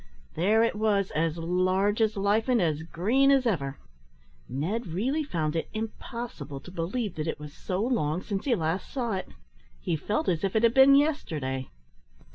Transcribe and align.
There 0.33 0.63
it 0.63 0.73
was, 0.75 1.11
as 1.11 1.37
large 1.37 2.01
as 2.01 2.17
life, 2.17 2.49
and 2.49 2.59
as 2.59 2.81
green 2.81 3.29
as 3.29 3.45
ever. 3.45 3.77
Ned 4.49 4.87
really 4.87 5.23
found 5.23 5.55
it 5.55 5.69
impossible 5.75 6.59
to 6.61 6.71
believe 6.71 7.13
that 7.17 7.27
it 7.27 7.39
was 7.39 7.53
so 7.53 7.83
long 7.83 8.23
since 8.23 8.45
he 8.45 8.55
last 8.55 8.91
saw 8.91 9.13
it. 9.13 9.29
He 9.79 9.95
felt 9.95 10.27
as 10.27 10.43
if 10.43 10.55
it 10.55 10.63
had 10.63 10.73
been 10.73 10.95
yesterday. 10.95 11.69